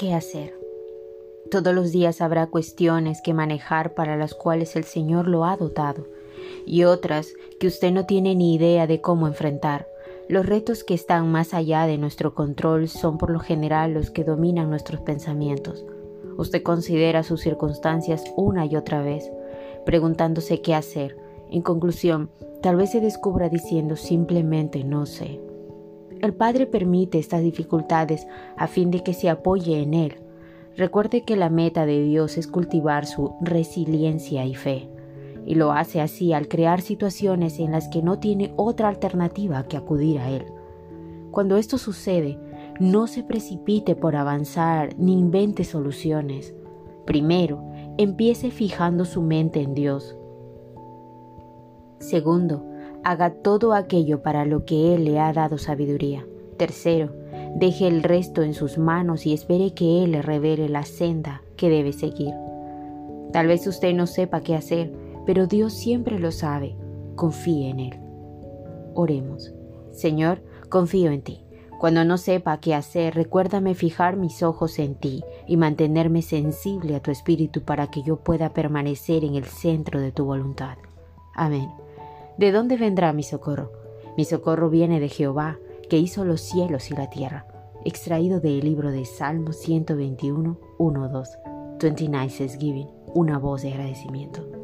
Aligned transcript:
¿Qué 0.00 0.14
hacer? 0.14 0.58
Todos 1.50 1.74
los 1.74 1.92
días 1.92 2.22
habrá 2.22 2.46
cuestiones 2.46 3.20
que 3.20 3.34
manejar 3.34 3.92
para 3.92 4.16
las 4.16 4.32
cuales 4.32 4.74
el 4.74 4.84
Señor 4.84 5.28
lo 5.28 5.44
ha 5.44 5.58
dotado 5.58 6.06
y 6.64 6.84
otras 6.84 7.34
que 7.58 7.66
usted 7.66 7.92
no 7.92 8.06
tiene 8.06 8.34
ni 8.34 8.54
idea 8.54 8.86
de 8.86 9.02
cómo 9.02 9.26
enfrentar. 9.26 9.86
Los 10.26 10.46
retos 10.46 10.84
que 10.84 10.94
están 10.94 11.30
más 11.30 11.52
allá 11.52 11.84
de 11.84 11.98
nuestro 11.98 12.34
control 12.34 12.88
son 12.88 13.18
por 13.18 13.28
lo 13.28 13.40
general 13.40 13.92
los 13.92 14.10
que 14.10 14.24
dominan 14.24 14.70
nuestros 14.70 15.02
pensamientos. 15.02 15.84
Usted 16.38 16.62
considera 16.62 17.22
sus 17.22 17.42
circunstancias 17.42 18.24
una 18.38 18.64
y 18.64 18.76
otra 18.76 19.02
vez, 19.02 19.30
preguntándose 19.84 20.62
qué 20.62 20.74
hacer. 20.74 21.14
En 21.50 21.60
conclusión, 21.60 22.30
tal 22.62 22.76
vez 22.76 22.92
se 22.92 23.02
descubra 23.02 23.50
diciendo 23.50 23.96
simplemente 23.96 24.82
no 24.82 25.04
sé. 25.04 25.49
El 26.20 26.34
Padre 26.34 26.66
permite 26.66 27.18
estas 27.18 27.42
dificultades 27.42 28.26
a 28.56 28.66
fin 28.66 28.90
de 28.90 29.02
que 29.02 29.14
se 29.14 29.28
apoye 29.30 29.82
en 29.82 29.94
Él. 29.94 30.14
Recuerde 30.76 31.22
que 31.22 31.36
la 31.36 31.50
meta 31.50 31.86
de 31.86 32.02
Dios 32.02 32.38
es 32.38 32.46
cultivar 32.46 33.06
su 33.06 33.34
resiliencia 33.40 34.44
y 34.44 34.54
fe 34.54 34.88
y 35.46 35.54
lo 35.54 35.72
hace 35.72 36.00
así 36.00 36.32
al 36.32 36.48
crear 36.48 36.80
situaciones 36.80 37.58
en 37.58 37.72
las 37.72 37.88
que 37.88 38.02
no 38.02 38.18
tiene 38.18 38.52
otra 38.56 38.88
alternativa 38.88 39.64
que 39.64 39.76
acudir 39.76 40.18
a 40.18 40.30
Él. 40.30 40.44
Cuando 41.30 41.56
esto 41.56 41.78
sucede, 41.78 42.38
no 42.78 43.06
se 43.06 43.22
precipite 43.22 43.94
por 43.94 44.16
avanzar 44.16 44.94
ni 44.98 45.18
invente 45.18 45.64
soluciones. 45.64 46.54
Primero, 47.04 47.64
empiece 47.98 48.50
fijando 48.50 49.04
su 49.04 49.22
mente 49.22 49.60
en 49.60 49.74
Dios. 49.74 50.16
Segundo, 51.98 52.64
haga 53.04 53.30
todo 53.30 53.74
aquello 53.74 54.22
para 54.22 54.44
lo 54.44 54.64
que 54.64 54.94
Él 54.94 55.04
le 55.04 55.18
ha 55.18 55.32
dado 55.32 55.58
sabiduría. 55.58 56.26
Tercero, 56.56 57.12
deje 57.56 57.88
el 57.88 58.02
resto 58.02 58.42
en 58.42 58.54
sus 58.54 58.78
manos 58.78 59.26
y 59.26 59.32
espere 59.32 59.72
que 59.74 60.04
Él 60.04 60.12
le 60.12 60.22
revele 60.22 60.68
la 60.68 60.84
senda 60.84 61.42
que 61.56 61.70
debe 61.70 61.92
seguir. 61.92 62.34
Tal 63.32 63.46
vez 63.46 63.66
usted 63.66 63.94
no 63.94 64.06
sepa 64.06 64.40
qué 64.40 64.54
hacer, 64.54 64.92
pero 65.26 65.46
Dios 65.46 65.72
siempre 65.72 66.18
lo 66.18 66.32
sabe. 66.32 66.76
Confíe 67.16 67.70
en 67.70 67.80
Él. 67.80 68.00
Oremos. 68.94 69.52
Señor, 69.92 70.42
confío 70.68 71.10
en 71.10 71.22
ti. 71.22 71.44
Cuando 71.78 72.04
no 72.04 72.18
sepa 72.18 72.60
qué 72.60 72.74
hacer, 72.74 73.14
recuérdame 73.14 73.74
fijar 73.74 74.16
mis 74.16 74.42
ojos 74.42 74.78
en 74.78 74.96
ti 74.96 75.24
y 75.46 75.56
mantenerme 75.56 76.20
sensible 76.20 76.94
a 76.94 77.00
tu 77.00 77.10
espíritu 77.10 77.62
para 77.62 77.86
que 77.86 78.02
yo 78.02 78.16
pueda 78.16 78.52
permanecer 78.52 79.24
en 79.24 79.34
el 79.34 79.46
centro 79.46 79.98
de 79.98 80.12
tu 80.12 80.26
voluntad. 80.26 80.76
Amén. 81.34 81.70
¿De 82.40 82.52
dónde 82.52 82.78
vendrá 82.78 83.12
mi 83.12 83.22
socorro? 83.22 83.70
Mi 84.16 84.24
socorro 84.24 84.70
viene 84.70 84.98
de 84.98 85.10
Jehová, 85.10 85.58
que 85.90 85.98
hizo 85.98 86.24
los 86.24 86.40
cielos 86.40 86.90
y 86.90 86.94
la 86.94 87.10
tierra. 87.10 87.46
Extraído 87.84 88.40
del 88.40 88.60
libro 88.60 88.90
de 88.90 89.04
Salmo 89.04 89.52
121, 89.52 90.58
1, 90.78 91.08
2. 91.10 91.28
29 91.82 92.30
says 92.30 92.56
giving, 92.58 92.88
una 93.12 93.36
voz 93.38 93.60
de 93.60 93.74
agradecimiento. 93.74 94.59